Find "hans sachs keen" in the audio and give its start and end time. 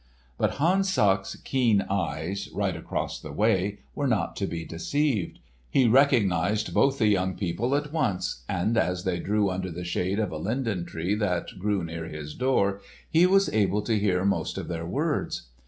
0.55-1.83